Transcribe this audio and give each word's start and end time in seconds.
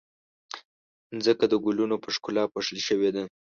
ځمکه 1.23 1.45
د 1.49 1.53
ګلونو 1.65 1.95
په 2.03 2.09
ښکلا 2.15 2.43
پوښل 2.53 2.79
شوې 2.87 3.09
ده. 3.15 3.23